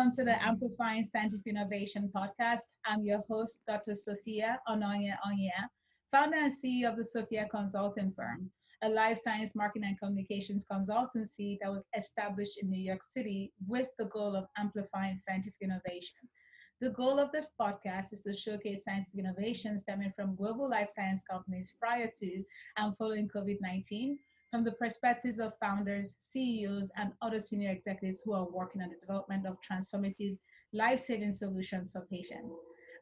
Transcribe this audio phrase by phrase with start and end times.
[0.00, 2.62] welcome to the Amplifying Scientific Innovation podcast.
[2.86, 3.94] I'm your host, Dr.
[3.94, 5.68] Sophia Ononye-Onyia,
[6.10, 8.50] founder and CEO of the Sophia Consulting Firm,
[8.80, 13.88] a life science marketing and communications consultancy that was established in New York City with
[13.98, 16.16] the goal of amplifying scientific innovation.
[16.80, 21.22] The goal of this podcast is to showcase scientific innovation stemming from global life science
[21.30, 22.42] companies prior to
[22.78, 24.18] and following COVID 19
[24.50, 28.96] from the perspectives of founders, CEOs, and other senior executives who are working on the
[28.96, 30.36] development of transformative
[30.72, 32.52] life-saving solutions for patients.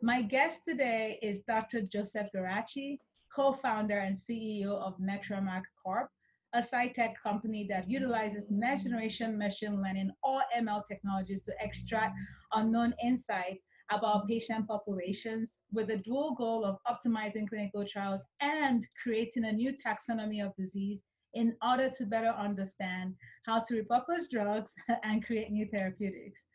[0.03, 1.81] My guest today is Dr.
[1.83, 2.99] Joseph Geraci,
[3.35, 6.11] co-founder and CEO of Netramark Corp,
[6.53, 12.15] a sci-tech company that utilizes next-generation machine learning or ML technologies to extract
[12.53, 19.47] unknown insights about patient populations with the dual goal of optimizing clinical trials and creating
[19.47, 23.15] a new taxonomy of disease in order to better understand
[23.47, 26.47] how to repurpose drugs and create new therapeutics.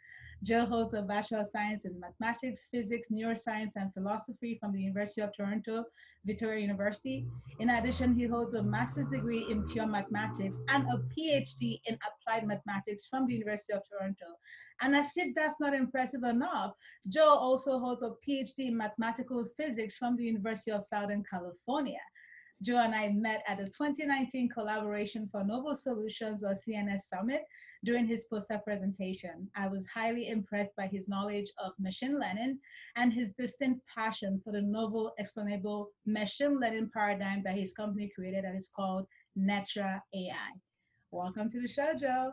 [0.44, 5.22] Joe holds a Bachelor of Science in Mathematics, Physics, Neuroscience, and Philosophy from the University
[5.22, 5.86] of Toronto,
[6.26, 7.26] Victoria University.
[7.60, 12.46] In addition, he holds a master's degree in pure mathematics and a PhD in applied
[12.46, 14.26] mathematics from the University of Toronto.
[14.82, 16.74] And as if that's not impressive enough,
[17.08, 22.02] Joe also holds a PhD in mathematical physics from the University of Southern California.
[22.64, 27.44] Joe and I met at the 2019 Collaboration for Novel Solutions or CNS Summit
[27.84, 29.50] during his poster presentation.
[29.58, 32.60] I was highly impressed by his knowledge of machine learning
[32.96, 38.46] and his distinct passion for the novel explainable machine learning paradigm that his company created
[38.46, 40.52] that is called Netra AI.
[41.12, 42.32] Welcome to the show, Joe.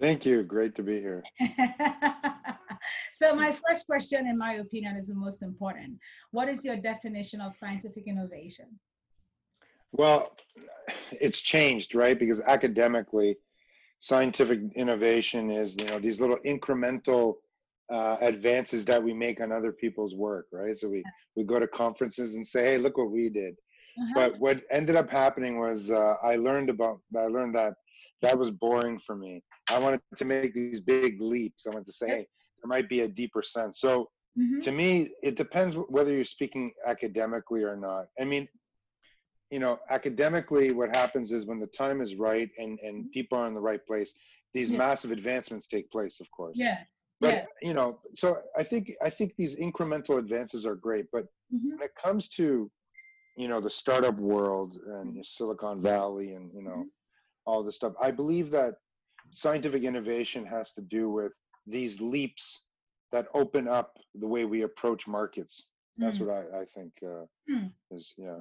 [0.00, 0.44] Thank you.
[0.44, 1.24] Great to be here.
[3.12, 5.98] so my first question, in my opinion, is the most important.
[6.30, 8.66] What is your definition of scientific innovation?
[9.96, 10.36] Well,
[11.12, 12.18] it's changed, right?
[12.18, 13.36] Because academically,
[14.00, 17.36] scientific innovation is you know these little incremental
[17.90, 20.76] uh, advances that we make on other people's work, right?
[20.76, 21.04] So we
[21.36, 23.54] we go to conferences and say, hey, look what we did.
[23.54, 24.12] Uh-huh.
[24.14, 27.74] But what ended up happening was uh, I learned about I learned that
[28.22, 29.42] that was boring for me.
[29.70, 31.66] I wanted to make these big leaps.
[31.66, 32.26] I wanted to say, hey,
[32.58, 33.80] there might be a deeper sense.
[33.80, 34.58] So mm-hmm.
[34.60, 38.06] to me, it depends whether you're speaking academically or not.
[38.20, 38.48] I mean,
[39.54, 43.10] you know, academically, what happens is when the time is right and and mm-hmm.
[43.10, 44.16] people are in the right place,
[44.52, 44.78] these yeah.
[44.78, 46.56] massive advancements take place, of course.
[46.56, 46.84] Yes.
[47.20, 47.46] But yes.
[47.62, 51.70] you know, so I think I think these incremental advances are great, but mm-hmm.
[51.70, 52.68] when it comes to
[53.36, 55.20] you know the startup world and mm-hmm.
[55.22, 57.46] Silicon Valley and you know mm-hmm.
[57.46, 58.74] all this stuff, I believe that
[59.30, 61.32] scientific innovation has to do with
[61.64, 62.62] these leaps
[63.12, 65.66] that open up the way we approach markets.
[65.96, 66.26] That's mm.
[66.26, 67.70] what I, I think uh, mm.
[67.92, 68.40] is yeah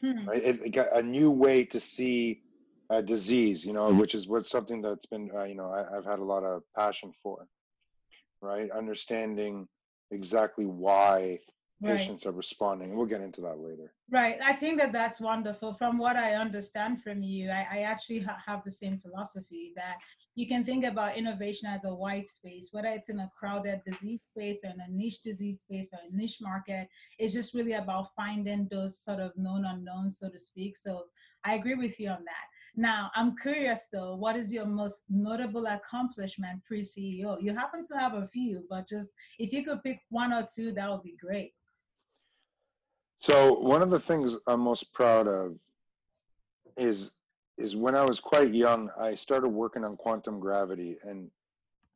[0.00, 0.28] hmm.
[0.28, 0.42] right?
[0.42, 2.42] It, it, got a new way to see
[2.90, 6.04] a disease, you know, which is what something that's been, uh, you know, I, I've
[6.04, 7.46] had a lot of passion for,
[8.40, 8.70] right?
[8.70, 9.66] Understanding
[10.10, 11.38] exactly why
[11.82, 12.32] patients right.
[12.32, 12.90] are responding.
[12.90, 13.92] And we'll get into that later.
[14.10, 14.38] Right.
[14.42, 15.74] I think that that's wonderful.
[15.74, 19.96] From what I understand from you, I, I actually ha- have the same philosophy that
[20.34, 24.20] you can think about innovation as a white space, whether it's in a crowded disease
[24.28, 26.88] space or in a niche disease space or a niche market.
[27.18, 30.76] It's just really about finding those sort of known unknowns, so to speak.
[30.76, 31.04] So
[31.44, 32.46] I agree with you on that.
[32.76, 37.40] Now, I'm curious though, what is your most notable accomplishment pre CEO?
[37.40, 40.72] You happen to have a few, but just if you could pick one or two,
[40.72, 41.52] that would be great.
[43.20, 45.56] So, one of the things I'm most proud of
[46.76, 47.12] is
[47.58, 50.98] is when I was quite young, I started working on quantum gravity.
[51.02, 51.30] And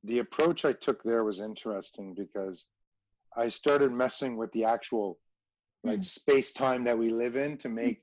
[0.05, 2.67] the approach I took there was interesting because
[3.37, 5.19] I started messing with the actual
[5.85, 6.05] like mm.
[6.05, 8.03] space time that we live in to make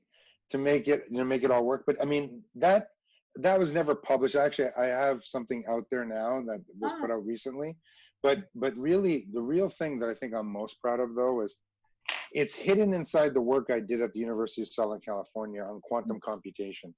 [0.50, 1.84] to make it you know make it all work.
[1.86, 2.88] But I mean that
[3.36, 4.36] that was never published.
[4.36, 7.14] Actually, I have something out there now that was put ah.
[7.14, 7.76] out recently.
[8.22, 11.58] But but really the real thing that I think I'm most proud of though is
[12.32, 16.16] it's hidden inside the work I did at the University of Southern California on quantum
[16.16, 16.22] mm.
[16.22, 16.94] computation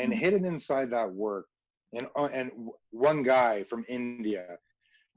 [0.00, 0.20] and mm-hmm.
[0.20, 1.46] hidden inside that work
[1.92, 2.50] and uh, and
[2.90, 4.46] one guy from india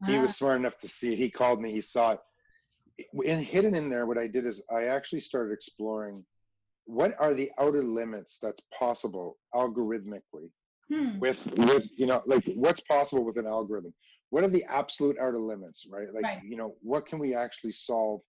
[0.05, 0.33] he was ah.
[0.33, 2.19] smart enough to see it he called me he saw it
[3.27, 6.23] and hidden in there what i did is i actually started exploring
[6.85, 10.49] what are the outer limits that's possible algorithmically
[10.91, 11.17] hmm.
[11.19, 13.93] with with you know like what's possible with an algorithm
[14.29, 16.43] what are the absolute outer limits right like right.
[16.43, 18.21] you know what can we actually solve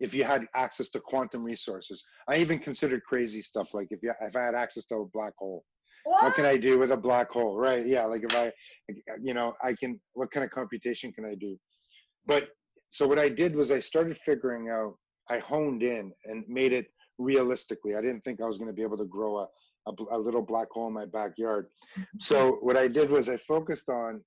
[0.00, 4.12] if you had access to quantum resources i even considered crazy stuff like if you
[4.22, 5.64] if i had access to a black hole
[6.04, 6.22] what?
[6.22, 6.34] what?
[6.34, 7.56] can I do with a black hole?
[7.56, 7.86] Right.
[7.86, 8.04] Yeah.
[8.04, 8.52] Like if I,
[9.20, 11.56] you know, I can, what kind of computation can I do?
[12.26, 12.50] But
[12.90, 14.94] so what I did was I started figuring out,
[15.30, 16.86] I honed in and made it
[17.18, 17.94] realistically.
[17.94, 19.46] I didn't think I was going to be able to grow a,
[19.86, 21.66] a, a little black hole in my backyard.
[21.98, 22.18] Mm-hmm.
[22.20, 24.22] So what I did was I focused on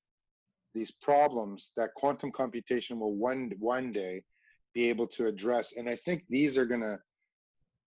[0.74, 4.22] these problems that quantum computation will one one day
[4.74, 5.74] be able to address.
[5.78, 6.98] And I think these are gonna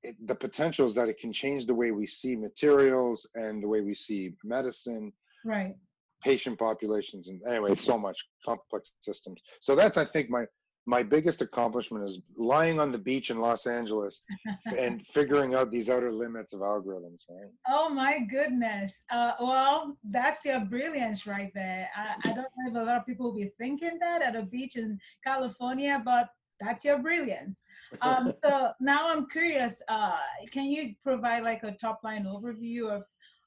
[0.02, 3.68] it, the potential is that it can change the way we see materials and the
[3.68, 5.12] way we see medicine,
[5.44, 5.74] right?
[6.22, 9.40] Patient populations, and anyway, so much complex systems.
[9.60, 10.46] So that's I think my
[10.86, 14.22] my biggest accomplishment is lying on the beach in Los Angeles
[14.78, 17.18] and figuring out these outer limits of algorithms.
[17.28, 17.50] Right?
[17.68, 19.04] Oh my goodness!
[19.10, 21.88] Uh, well, that's their brilliance right there.
[21.94, 24.42] I, I don't know if a lot of people will be thinking that at a
[24.42, 26.30] beach in California, but
[26.60, 27.62] that's your brilliance.
[28.02, 29.80] Um, so now I'm curious.
[29.88, 30.18] Uh,
[30.52, 33.02] can you provide like a top line overview of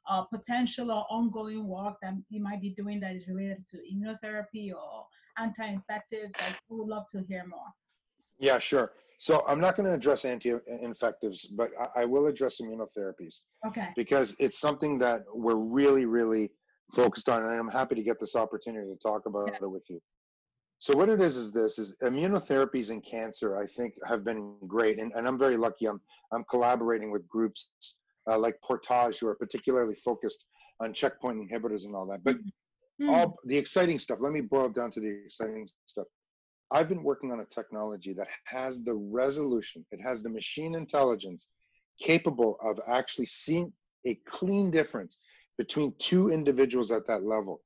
[0.10, 4.74] uh, potential or ongoing work that you might be doing that is related to immunotherapy
[4.74, 5.06] or
[5.38, 6.34] anti-infectives?
[6.42, 7.68] Like, we would love to hear more.
[8.40, 8.94] Yeah, sure.
[9.20, 13.42] So I'm not going to address anti-infectives, but I, I will address immunotherapies.
[13.68, 13.90] Okay.
[13.96, 16.50] Because it's something that we're really, really
[16.96, 19.58] focused on, and I'm happy to get this opportunity to talk about yeah.
[19.62, 20.02] it with you.
[20.82, 23.56] So what it is is this is immunotherapies in cancer.
[23.56, 25.86] I think have been great, and, and I'm very lucky.
[25.86, 26.02] I'm
[26.34, 27.70] I'm collaborating with groups
[28.28, 30.44] uh, like Portage who are particularly focused
[30.80, 32.24] on checkpoint inhibitors and all that.
[32.24, 33.10] But mm-hmm.
[33.12, 34.18] all the exciting stuff.
[34.22, 36.08] Let me boil down to the exciting stuff.
[36.72, 39.86] I've been working on a technology that has the resolution.
[39.92, 41.50] It has the machine intelligence
[42.02, 43.72] capable of actually seeing
[44.08, 45.20] a clean difference
[45.60, 47.62] between two individuals at that level.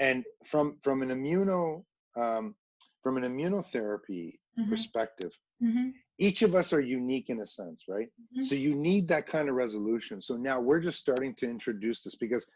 [0.00, 1.84] And from from an immuno
[2.16, 2.54] um,
[3.02, 4.70] from an immunotherapy mm-hmm.
[4.70, 5.32] perspective,
[5.62, 5.90] mm-hmm.
[6.18, 8.08] each of us are unique in a sense, right?
[8.08, 8.42] Mm-hmm.
[8.42, 10.20] So you need that kind of resolution.
[10.20, 12.48] So now we're just starting to introduce this because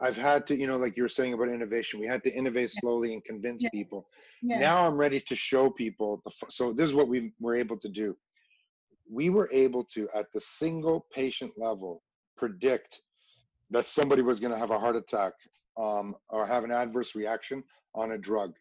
[0.00, 2.70] I've had to, you know, like you were saying about innovation, we had to innovate
[2.70, 3.70] slowly and convince yeah.
[3.70, 4.06] people.
[4.42, 4.58] Yeah.
[4.58, 6.22] Now I'm ready to show people.
[6.24, 8.16] The, so this is what we were able to do.
[9.10, 12.02] We were able to, at the single patient level,
[12.36, 13.02] predict
[13.70, 15.32] that somebody was going to have a heart attack
[15.76, 17.62] um, or have an adverse reaction
[17.94, 18.54] on a drug.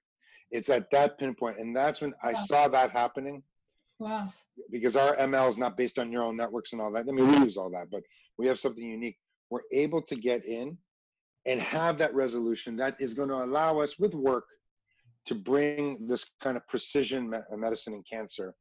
[0.52, 3.44] It's at that pinpoint, and that's when I saw that happening.
[4.00, 4.34] Wow.
[4.72, 7.06] Because our ML is not based on neural networks and all that.
[7.08, 8.04] I mean, we use all that, but
[8.38, 9.18] we have something unique.
[9.50, 10.78] We're able to get in
[11.46, 14.46] and have that resolution that is going to allow us, with work,
[15.26, 18.56] to bring this kind of precision medicine in cancer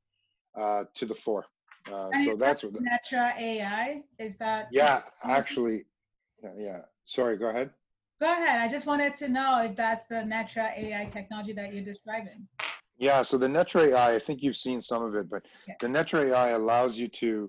[0.58, 1.46] uh, to the fore.
[1.90, 4.68] Uh, so that's what the, Netra AI is that.
[4.70, 5.84] Yeah, actually,
[6.42, 6.78] yeah, yeah.
[7.04, 7.70] Sorry, go ahead.
[8.20, 8.58] Go ahead.
[8.58, 12.48] I just wanted to know if that's the Netra AI technology that you're describing.
[12.98, 15.42] Yeah, so the Netra AI, I think you've seen some of it, but
[15.80, 17.48] the Netra AI allows you to.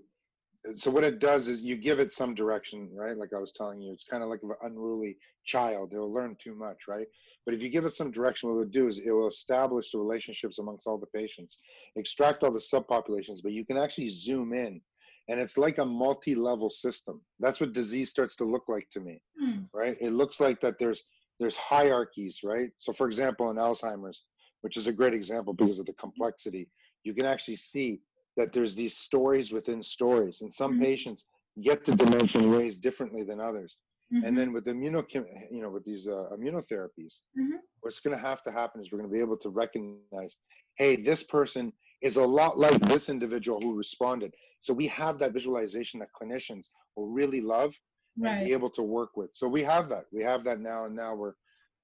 [0.75, 3.17] So what it does is you give it some direction, right?
[3.17, 5.93] Like I was telling you, it's kind of like an unruly child.
[5.93, 7.07] It'll learn too much, right?
[7.45, 9.97] But if you give it some direction, what it'll do is it will establish the
[9.97, 11.59] relationships amongst all the patients,
[11.95, 14.81] extract all the subpopulations, but you can actually zoom in
[15.29, 19.21] and it's like a multi-level system that's what disease starts to look like to me
[19.41, 19.65] mm.
[19.73, 21.03] right it looks like that there's
[21.39, 24.25] there's hierarchies right so for example in alzheimer's
[24.61, 26.67] which is a great example because of the complexity
[27.03, 28.01] you can actually see
[28.35, 30.83] that there's these stories within stories and some mm-hmm.
[30.83, 31.25] patients
[31.63, 33.77] get the dementia in ways differently than others
[34.13, 34.25] mm-hmm.
[34.25, 35.03] and then with immuno
[35.51, 37.57] you know with these uh, immunotherapies mm-hmm.
[37.81, 40.37] what's going to have to happen is we're going to be able to recognize
[40.77, 41.71] hey this person
[42.01, 44.33] is a lot like this individual who responded.
[44.59, 47.75] So we have that visualization that clinicians will really love
[48.17, 48.31] right.
[48.37, 49.33] and be able to work with.
[49.33, 50.05] So we have that.
[50.11, 51.33] We have that now, and now we're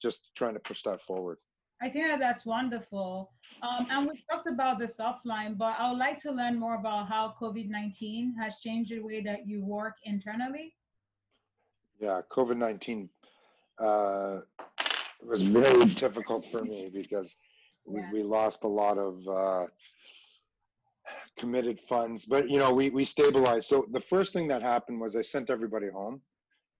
[0.01, 1.37] just trying to push that forward.
[1.81, 3.31] I think that that's wonderful.
[3.61, 7.07] Um, and we talked about this offline, but I would like to learn more about
[7.07, 10.73] how COVID 19 has changed the way that you work internally.
[11.99, 13.09] Yeah, COVID 19
[13.79, 14.39] uh,
[15.25, 17.35] was very difficult for me because
[17.85, 18.09] we, yeah.
[18.11, 19.65] we lost a lot of uh,
[21.37, 23.67] committed funds, but you know, we we stabilized.
[23.67, 26.21] So the first thing that happened was I sent everybody home,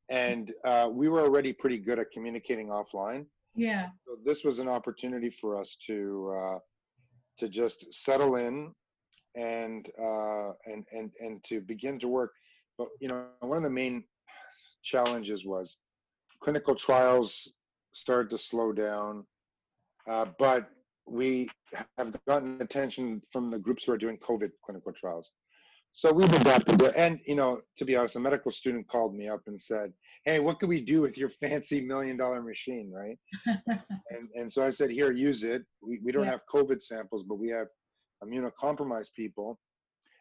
[0.09, 3.25] and uh, we were already pretty good at communicating offline.
[3.55, 3.87] Yeah.
[4.05, 6.59] So this was an opportunity for us to uh,
[7.39, 8.71] to just settle in
[9.35, 12.31] and uh, and and and to begin to work.
[12.77, 14.03] But you know, one of the main
[14.83, 15.77] challenges was
[16.41, 17.51] clinical trials
[17.93, 19.25] started to slow down,
[20.07, 20.69] uh, but
[21.07, 21.49] we
[21.97, 25.31] have gotten attention from the groups who are doing COVID clinical trials.
[25.93, 26.93] So we've adapted it.
[26.97, 29.93] And, you know, to be honest, a medical student called me up and said,
[30.25, 32.91] Hey, what can we do with your fancy million dollar machine?
[32.91, 33.17] Right.
[34.09, 35.63] and, and so I said, Here, use it.
[35.81, 36.31] We, we don't yeah.
[36.31, 37.67] have COVID samples, but we have
[38.21, 39.57] immunocompromised people.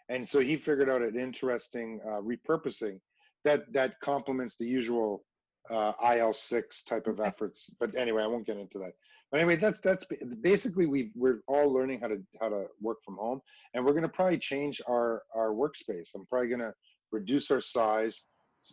[0.08, 3.00] And so he figured out an interesting uh, repurposing
[3.42, 5.24] that that complements the usual
[5.70, 7.70] uh, IL6 type of efforts.
[7.80, 8.92] But anyway, I won't get into that.
[9.30, 10.04] But anyway, that's that's
[10.42, 13.40] basically we we're all learning how to how to work from home,
[13.72, 16.10] and we're going to probably change our our workspace.
[16.14, 16.74] I'm probably going to
[17.10, 18.24] reduce our size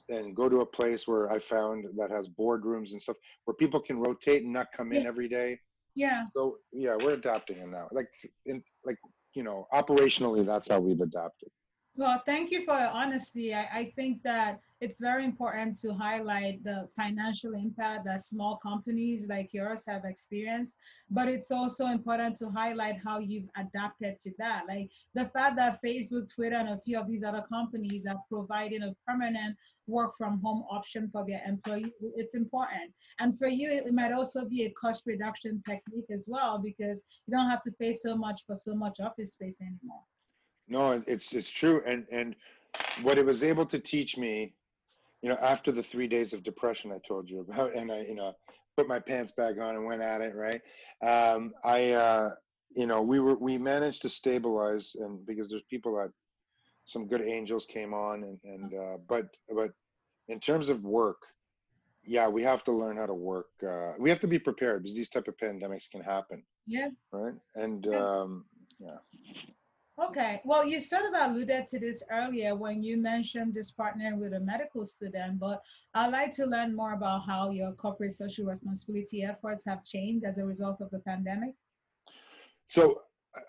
[0.10, 3.79] and go to a place where I found that has boardrooms and stuff where people
[3.79, 5.60] can rotate and not come in every day.
[5.95, 6.24] Yeah.
[6.36, 7.88] So yeah, we're adapting in that.
[7.91, 8.10] Like
[8.45, 8.98] in like
[9.33, 11.50] you know, operationally, that's how we've adapted.
[11.98, 13.53] Well, thank you for your honesty.
[13.53, 19.27] I, I think that it's very important to highlight the financial impact that small companies
[19.27, 20.77] like yours have experienced,
[21.10, 24.63] but it's also important to highlight how you've adapted to that.
[24.69, 28.83] Like the fact that Facebook, Twitter, and a few of these other companies are providing
[28.83, 32.93] a permanent work from home option for their employees, it's important.
[33.19, 37.36] And for you, it might also be a cost reduction technique as well, because you
[37.36, 40.01] don't have to pay so much for so much office space anymore.
[40.71, 42.33] No, it's it's true, and and
[43.01, 44.53] what it was able to teach me,
[45.21, 48.15] you know, after the three days of depression I told you about, and I, you
[48.15, 48.33] know,
[48.77, 50.61] put my pants back on and went at it, right?
[51.05, 52.29] Um, I, uh,
[52.73, 56.11] you know, we were we managed to stabilize, and because there's people that
[56.85, 59.71] some good angels came on, and and uh, but but
[60.29, 61.21] in terms of work,
[62.05, 63.49] yeah, we have to learn how to work.
[63.61, 66.43] Uh, we have to be prepared because these type of pandemics can happen.
[66.65, 66.91] Yeah.
[67.11, 67.35] Right.
[67.55, 68.45] And um,
[68.79, 68.99] yeah.
[70.00, 74.33] Okay, well, you sort of alluded to this earlier when you mentioned this partnering with
[74.33, 75.62] a medical student, but
[75.93, 80.38] I'd like to learn more about how your corporate social responsibility efforts have changed as
[80.38, 81.55] a result of the pandemic.
[82.67, 83.01] So,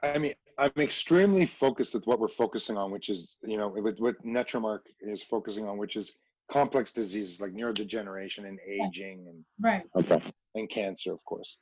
[0.03, 3.99] I mean, I'm extremely focused with what we're focusing on, which is, you know, with
[3.99, 6.13] what Netramark is focusing on, which is
[6.51, 10.21] complex diseases like neurodegeneration and aging and right, okay,
[10.55, 11.57] and cancer, of course.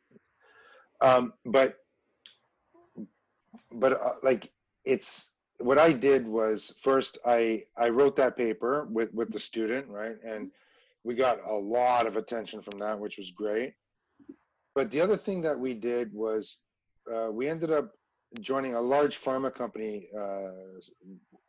[1.00, 1.76] Um, but,
[3.72, 4.50] but uh, like
[4.90, 9.86] it's what I did was first I I wrote that paper with with the student
[9.88, 10.16] right?
[10.26, 10.50] And
[11.04, 13.74] we got a lot of attention from that which was great.
[14.74, 16.56] But the other thing that we did was
[17.12, 17.92] uh, we ended up
[18.40, 20.50] joining a large pharma company uh,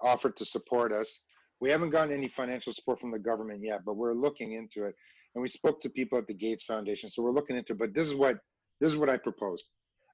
[0.02, 1.20] offered to support us.
[1.60, 4.96] We haven't gotten any financial support from the government yet but we're looking into it.
[5.34, 7.96] And we spoke to people at the gates foundation so we're looking into it but
[7.96, 8.38] this is what
[8.82, 9.66] this is what i proposed.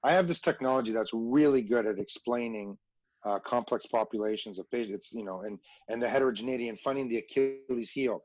[0.03, 2.77] I have this technology that's really good at explaining
[3.25, 5.59] uh, complex populations of patients, you know, and
[5.89, 8.23] and the heterogeneity and finding the Achilles heel.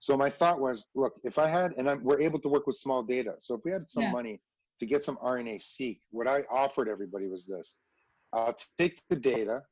[0.00, 2.76] So my thought was, look, if I had, and I'm, we're able to work with
[2.76, 3.34] small data.
[3.38, 4.10] So if we had some yeah.
[4.10, 4.40] money
[4.80, 7.76] to get some RNA-seq, what I offered everybody was this:
[8.32, 9.62] I'll take the data,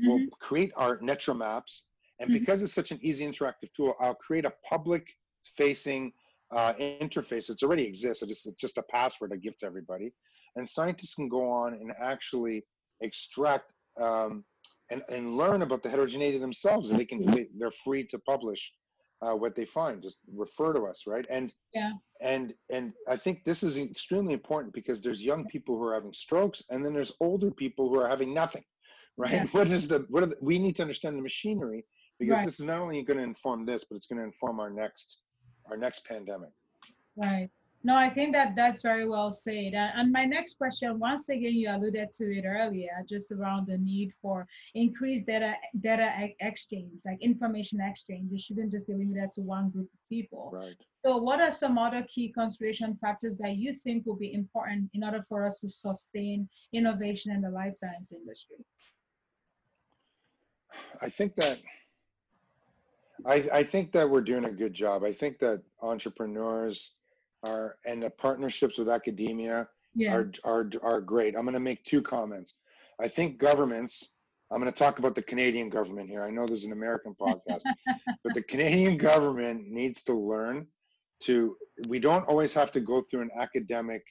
[0.00, 0.08] mm-hmm.
[0.08, 1.86] we'll create our Netra maps,
[2.20, 2.38] and mm-hmm.
[2.38, 6.12] because it's such an easy interactive tool, I'll create a public-facing
[6.50, 7.48] uh, interface.
[7.48, 8.22] It's already exists.
[8.22, 10.12] It's just a password I give to everybody,
[10.56, 12.62] and scientists can go on and actually
[13.00, 14.44] extract um,
[14.90, 18.72] and, and learn about the heterogeneity themselves and they can they, they're free to publish
[19.20, 20.02] uh, what they find.
[20.02, 21.26] Just refer to us right?
[21.28, 21.92] And yeah.
[22.20, 26.12] and and i think this is extremely important because there's young people who are having
[26.12, 28.64] strokes and then there's older people who are having nothing
[29.18, 29.32] right?
[29.32, 29.44] Yeah.
[29.50, 31.84] what is the what are the, we need to understand the machinery
[32.18, 32.46] because right.
[32.46, 35.22] this is not only going to inform this but it's going to inform our next
[35.70, 36.50] our next pandemic.
[37.16, 37.50] Right
[37.84, 39.74] no, I think that that's very well said.
[39.74, 44.12] And my next question, once again, you alluded to it earlier, just around the need
[44.20, 48.32] for increased data data exchange, like information exchange.
[48.32, 50.50] It shouldn't just be limited to one group of people.
[50.52, 50.74] Right.
[51.04, 55.04] So, what are some other key consideration factors that you think will be important in
[55.04, 58.56] order for us to sustain innovation in the life science industry?
[61.00, 61.60] I think that
[63.24, 65.04] I, I think that we're doing a good job.
[65.04, 66.92] I think that entrepreneurs
[67.42, 70.14] are and the partnerships with academia yeah.
[70.14, 71.36] are are are great.
[71.36, 72.58] I'm going to make two comments.
[73.00, 74.08] I think governments.
[74.50, 76.24] I'm going to talk about the Canadian government here.
[76.24, 77.62] I know there's an American podcast,
[78.24, 80.66] but the Canadian government needs to learn
[81.24, 81.56] to.
[81.88, 84.02] We don't always have to go through an academic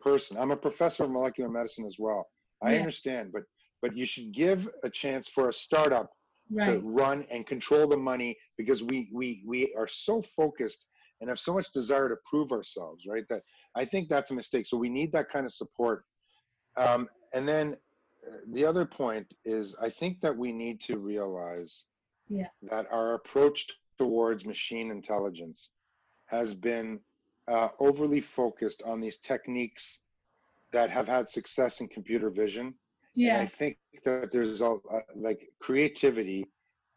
[0.00, 0.36] person.
[0.36, 2.28] I'm a professor of molecular medicine as well.
[2.62, 2.78] I yeah.
[2.78, 3.42] understand, but
[3.82, 6.10] but you should give a chance for a startup
[6.50, 6.74] right.
[6.74, 10.86] to run and control the money because we we we are so focused
[11.20, 13.24] and have so much desire to prove ourselves, right?
[13.28, 13.42] That
[13.74, 14.66] I think that's a mistake.
[14.66, 16.04] So we need that kind of support.
[16.76, 17.76] Um, and then
[18.26, 21.84] uh, the other point is I think that we need to realize
[22.28, 22.48] yeah.
[22.70, 23.66] that our approach
[23.98, 25.70] towards machine intelligence
[26.26, 27.00] has been
[27.48, 30.00] uh, overly focused on these techniques
[30.72, 32.74] that have had success in computer vision.
[33.14, 33.34] Yeah.
[33.34, 36.48] And I think that there's a, uh, like creativity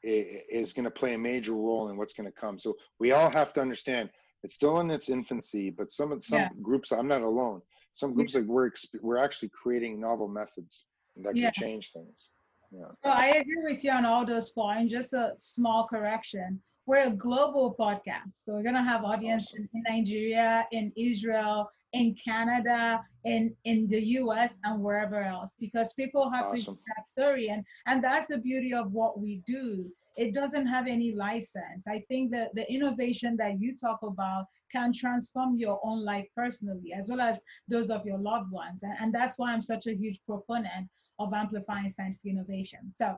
[0.03, 2.59] is going to play a major role in what's going to come.
[2.59, 4.09] So we all have to understand
[4.43, 6.49] it's still in its infancy, but some of some yeah.
[6.61, 7.61] groups, I'm not alone.
[7.93, 10.85] Some groups like we're we're actually creating novel methods
[11.17, 11.51] that can yeah.
[11.51, 12.29] change things.
[12.71, 12.85] Yeah.
[12.91, 14.91] So I agree with you on all those points.
[14.91, 16.61] Just a small correction.
[16.85, 19.69] We're a global podcast, so we're gonna have audience awesome.
[19.73, 26.31] in Nigeria, in Israel, in Canada, in in the US and wherever else because people
[26.31, 26.59] have awesome.
[26.59, 29.91] to hear that story and and that's the beauty of what we do.
[30.17, 31.87] It doesn't have any license.
[31.87, 36.93] I think that the innovation that you talk about can transform your own life personally
[36.93, 38.83] as well as those of your loved ones.
[38.83, 42.79] And, and that's why I'm such a huge proponent of amplifying scientific innovation.
[42.95, 43.17] So,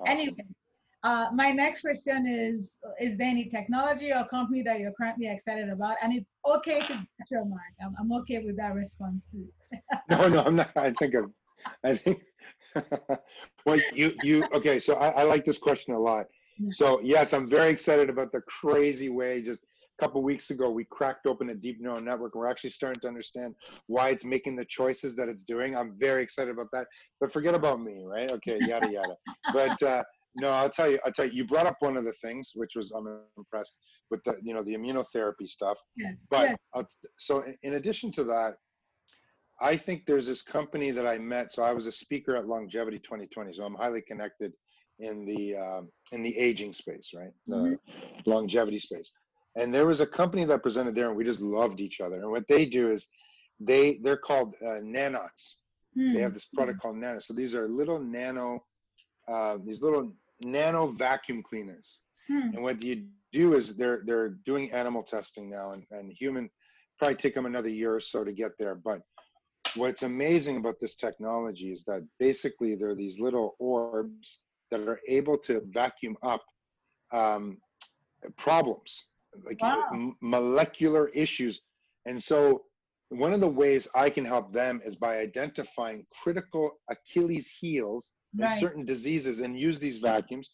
[0.00, 0.06] awesome.
[0.06, 0.44] anyway,
[1.04, 5.68] uh, my next question is Is there any technology or company that you're currently excited
[5.68, 5.96] about?
[6.02, 7.60] And it's okay if it's your mark.
[7.82, 9.46] I'm, I'm okay with that response too.
[10.10, 10.70] no, no, I'm not.
[10.76, 11.30] I think of,
[11.84, 12.22] I think,
[13.66, 16.26] well, you, you, okay, so I, I like this question a lot.
[16.72, 20.84] So, yes, I'm very excited about the crazy way just a couple weeks ago we
[20.84, 23.54] cracked open a deep neural network we're actually starting to understand
[23.86, 26.86] why it's making the choices that it's doing i'm very excited about that
[27.20, 29.16] but forget about me right okay yada yada
[29.52, 30.02] but uh,
[30.38, 30.98] no, I'll tell you.
[31.04, 31.32] I'll tell you.
[31.32, 33.76] You brought up one of the things, which was I'm impressed
[34.10, 35.78] with the you know the immunotherapy stuff.
[35.96, 36.26] Yes.
[36.30, 36.84] But yes.
[37.18, 38.54] so in addition to that,
[39.60, 41.52] I think there's this company that I met.
[41.52, 43.52] So I was a speaker at Longevity 2020.
[43.52, 44.52] So I'm highly connected
[45.00, 47.32] in the um, in the aging space, right?
[47.46, 48.30] The mm-hmm.
[48.30, 49.10] longevity space.
[49.56, 52.16] And there was a company that presented there, and we just loved each other.
[52.16, 53.08] And what they do is
[53.58, 55.56] they they're called uh, nanots.
[55.98, 56.14] Mm-hmm.
[56.14, 57.18] They have this product called nano.
[57.18, 58.62] So these are little nano
[59.28, 61.98] uh, these little nano vacuum cleaners.
[62.28, 62.50] Hmm.
[62.54, 66.50] And what you do is they're they're doing animal testing now, and, and human
[66.98, 68.74] probably take them another year or so to get there.
[68.74, 69.00] But
[69.76, 74.98] what's amazing about this technology is that basically there are these little orbs that are
[75.08, 76.42] able to vacuum up
[77.12, 77.58] um,
[78.36, 79.06] problems,
[79.44, 79.88] like wow.
[79.92, 81.62] m- molecular issues.
[82.06, 82.62] And so
[83.10, 88.52] one of the ways I can help them is by identifying critical Achilles heels right.
[88.52, 90.52] in certain diseases and use these vacuums.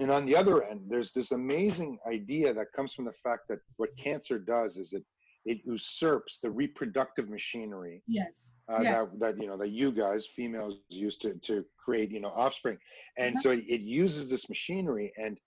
[0.00, 3.58] And on the other end, there's this amazing idea that comes from the fact that
[3.76, 5.04] what cancer does is it
[5.44, 8.92] it usurps the reproductive machinery yes uh, yeah.
[8.92, 12.78] that, that you know that you guys females use to to create you know offspring
[13.18, 13.42] and uh-huh.
[13.42, 15.38] so it, it uses this machinery and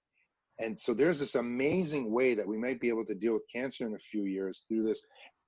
[0.59, 3.85] and so there's this amazing way that we might be able to deal with cancer
[3.85, 5.01] in a few years through this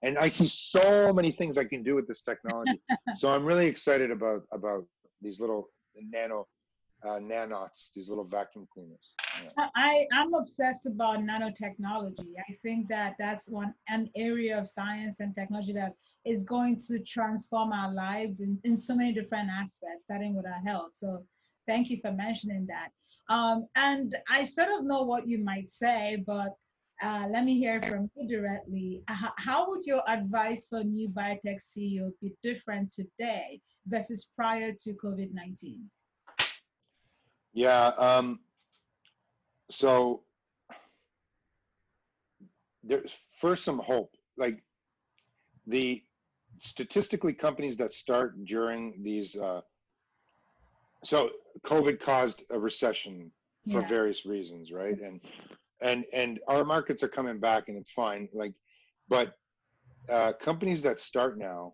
[0.04, 2.82] and i see so many things i can do with this technology
[3.16, 4.84] so i'm really excited about about
[5.22, 6.48] these little nano
[7.04, 9.14] uh, nanots these little vacuum cleaners.
[9.42, 9.70] Yeah.
[9.76, 12.34] i i'm obsessed about nanotechnology.
[12.38, 15.94] I think that that's one an area of science and technology that
[16.26, 20.04] is going to transform our lives in, in so many different aspects.
[20.04, 21.24] Starting with our health so
[21.68, 22.90] thank you for mentioning that.
[23.34, 26.54] Um, and i sort of know what you might say but
[27.02, 29.02] uh, let me hear from you directly.
[29.08, 34.94] How, how would your advice for new biotech CEO be different today versus prior to
[34.94, 35.90] COVID 19?
[37.54, 37.88] Yeah.
[37.98, 38.40] Um,
[39.70, 40.22] so
[42.84, 44.16] there's first some hope.
[44.38, 44.64] Like
[45.68, 46.04] the
[46.60, 49.62] statistically, companies that start during these, uh,
[51.04, 51.32] so
[51.64, 53.32] COVID caused a recession
[53.70, 53.88] for yeah.
[53.88, 55.00] various reasons, right?
[55.00, 55.20] And
[55.82, 58.54] and and our markets are coming back and it's fine like
[59.08, 59.34] but
[60.10, 61.74] uh, companies that start now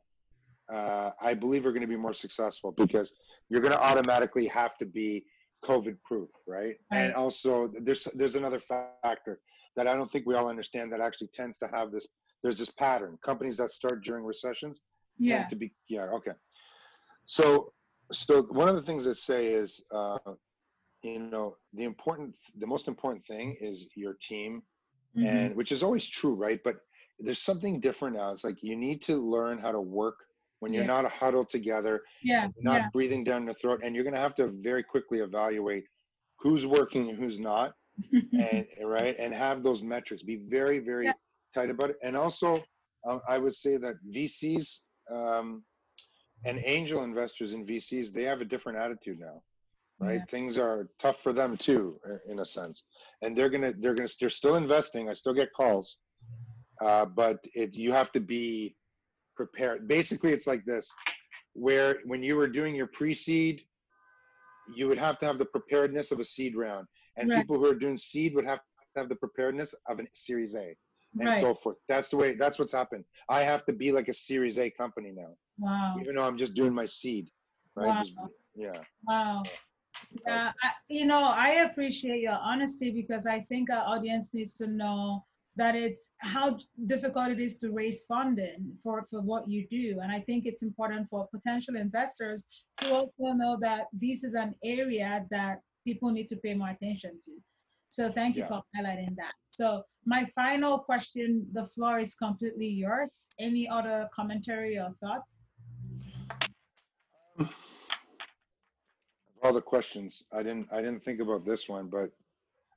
[0.71, 3.13] uh, i believe are going to be more successful because
[3.49, 5.25] you're going to automatically have to be
[5.63, 6.75] covid proof right?
[6.91, 9.39] and also there's there's another factor
[9.75, 12.07] that i don't think we all understand that actually tends to have this
[12.43, 14.81] there's this pattern companies that start during recessions
[15.17, 15.37] yeah.
[15.37, 16.33] tend to be yeah okay
[17.25, 17.71] so
[18.11, 20.17] so one of the things that say is uh,
[21.03, 24.61] you know the important the most important thing is your team
[25.17, 25.25] mm-hmm.
[25.25, 26.75] and which is always true right but
[27.19, 30.17] there's something different now it's like you need to learn how to work
[30.65, 31.01] when you're yeah.
[31.01, 32.87] not huddled together yeah not yeah.
[32.91, 35.83] breathing down your throat and you're going to have to very quickly evaluate
[36.39, 37.73] who's working and who's not
[38.11, 40.23] and right and have those metrics.
[40.23, 41.13] Be very very yeah.
[41.53, 41.97] tight about it.
[42.01, 42.63] And also
[43.07, 44.79] um, i would say that vcs
[45.11, 45.63] um,
[46.45, 49.43] and angel investors in vcs they have a different attitude now
[49.97, 50.21] right?
[50.29, 52.83] Things are tough for them too in a sense.
[53.21, 55.09] And they're gonna they're gonna they're still investing.
[55.09, 55.99] I still get calls.
[56.81, 58.75] Uh, but it you have to be
[59.35, 60.91] prepared basically it's like this
[61.53, 63.61] where when you were doing your pre-seed
[64.75, 66.87] you would have to have the preparedness of a seed round.
[67.17, 67.41] And right.
[67.41, 70.75] people who are doing seed would have to have the preparedness of a series a
[71.19, 71.39] and right.
[71.39, 71.77] so forth.
[71.87, 73.05] That's the way that's what's happened.
[73.29, 75.95] I have to be like a series a company now wow.
[76.01, 77.29] even though i'm just doing my seed
[77.75, 77.87] right?
[77.87, 78.01] Wow.
[78.01, 78.13] Just,
[78.55, 78.81] yeah.
[79.07, 79.43] Wow.
[80.25, 84.67] Yeah, I, you know, I appreciate your honesty because I think our audience needs to
[84.67, 85.25] know
[85.57, 89.99] that it's how difficult it is to raise funding for, for what you do.
[90.01, 92.43] And I think it's important for potential investors
[92.79, 97.19] to also know that this is an area that people need to pay more attention
[97.23, 97.31] to.
[97.89, 98.47] So thank you yeah.
[98.49, 99.33] for highlighting that.
[99.49, 103.29] So my final question, the floor is completely yours.
[103.39, 105.35] Any other commentary or thoughts?
[107.39, 107.49] Um,
[109.41, 110.23] all the questions.
[110.33, 112.11] I didn't I didn't think about this one, but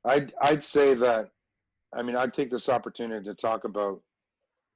[0.05, 1.31] I'd I'd say that
[1.94, 4.03] I mean, I'd take this opportunity to talk about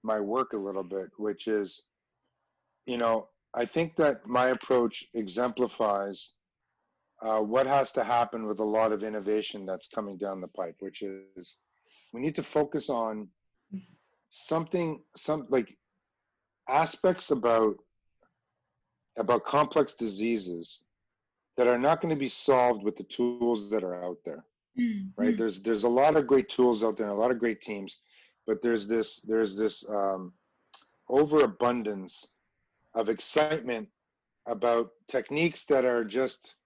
[0.03, 1.83] my work a little bit, which is,
[2.87, 6.33] you know, I think that my approach exemplifies
[7.23, 10.77] uh, what has to happen with a lot of innovation that's coming down the pipe,
[10.81, 11.59] which is
[12.13, 13.29] we need to focus on
[14.31, 15.77] something, some like
[16.69, 17.77] aspects about
[19.19, 20.83] about complex diseases
[21.59, 24.43] that are not going to be solved with the tools that are out there
[25.17, 25.35] right?
[25.35, 27.99] Mm, there's there's a lot of great tools out there a lot of great teams
[28.47, 30.33] but there's this there's this um,
[31.09, 32.27] overabundance
[32.95, 33.89] of excitement
[34.47, 36.57] about techniques that are just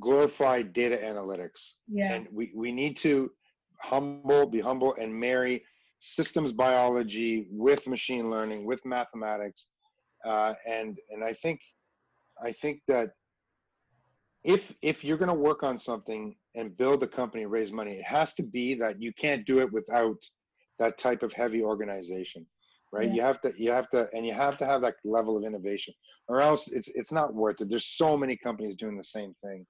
[0.00, 1.74] glorified data analytics.
[1.88, 2.12] Yeah.
[2.12, 3.30] and we we need to
[3.80, 5.64] humble be humble and marry
[6.00, 9.68] systems biology with machine learning with mathematics
[10.24, 11.60] uh, and and i think
[12.42, 13.10] i think that
[14.46, 18.04] if if you're going to work on something and build a company raise money it
[18.04, 20.16] has to be that you can't do it without
[20.78, 22.46] that type of heavy organization
[22.92, 23.08] right?
[23.08, 23.14] Yeah.
[23.14, 25.94] you have to you have to and you have to have that level of innovation
[26.28, 27.68] or else it's it's not worth it.
[27.68, 29.66] There's so many companies doing the same thing.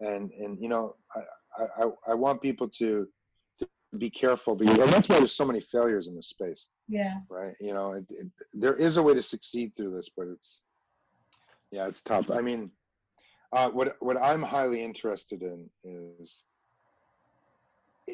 [0.00, 3.08] And and you know i i i want people to
[3.58, 3.66] to
[3.98, 7.14] be careful because and that's why there's so many failures in this space yeah.
[7.28, 7.54] right?
[7.60, 10.62] You know it, it, there is a way to succeed through this but it's
[11.72, 12.30] yeah it's tough.
[12.30, 12.70] I mean
[13.52, 16.44] uh, what what i'm highly interested in is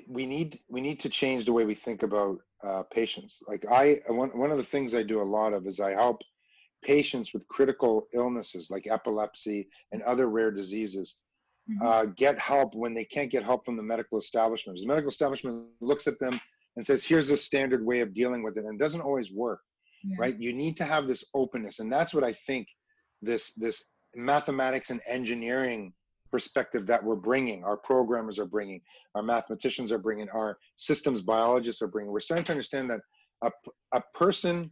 [0.09, 4.01] we need we need to change the way we think about uh, patients like i
[4.09, 6.21] one, one of the things i do a lot of is i help
[6.83, 11.19] patients with critical illnesses like epilepsy and other rare diseases
[11.71, 11.83] Mhm.
[11.83, 14.79] uh, get help when they can't get help from the medical establishment.
[14.79, 16.39] The medical establishment looks at them
[16.77, 19.63] and says, "Here's the standard way of dealing with it," and it doesn't always work,
[20.03, 20.17] yeah.
[20.19, 20.39] right?
[20.39, 22.69] You need to have this openness, and that's what I think
[23.23, 23.83] this this
[24.17, 25.93] mathematics and engineering
[26.31, 28.81] perspective that we're bringing, our programmers are bringing,
[29.15, 32.13] our mathematicians are bringing, our systems biologists are bringing.
[32.13, 33.01] We're starting to understand that
[33.43, 33.51] a
[33.93, 34.71] a person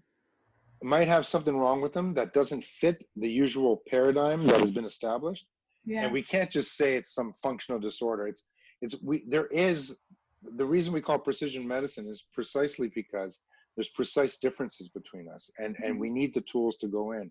[0.82, 4.84] might have something wrong with them that doesn't fit the usual paradigm that has been
[4.84, 5.46] established
[5.84, 6.04] Yeah.
[6.04, 8.44] and we can't just say it's some functional disorder it's
[8.80, 9.96] it's we there is
[10.42, 13.42] the reason we call precision medicine is precisely because
[13.76, 16.00] there's precise differences between us and and mm-hmm.
[16.00, 17.30] we need the tools to go in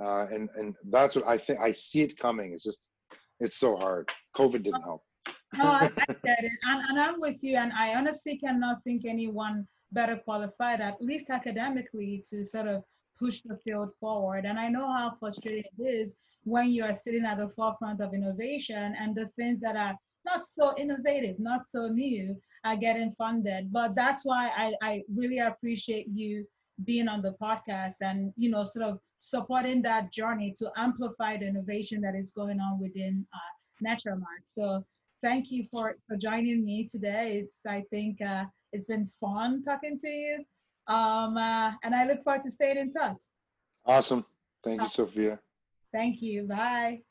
[0.00, 2.82] uh, and and that's what i think i see it coming it's just
[3.40, 5.02] it's so hard covid didn't help
[5.56, 6.52] No, I, I get it.
[6.64, 7.56] And, and I'm with you.
[7.56, 12.82] And I honestly cannot think anyone better qualified, at least academically, to sort of
[13.18, 14.46] push the field forward.
[14.46, 18.14] And I know how frustrating it is when you are sitting at the forefront of
[18.14, 23.72] innovation and the things that are not so innovative, not so new, are getting funded.
[23.72, 26.46] But that's why I, I really appreciate you
[26.84, 31.46] being on the podcast and you know sort of supporting that journey to amplify the
[31.46, 34.42] innovation that is going on within uh, Netramark.
[34.44, 34.84] So
[35.22, 37.38] thank you for for joining me today.
[37.38, 40.44] It's I think uh, it's been fun talking to you,
[40.88, 43.22] um, uh, and I look forward to staying in touch.
[43.84, 44.24] awesome
[44.64, 45.40] thank you sophia
[45.92, 46.44] Thank you.
[46.44, 47.02] Bye.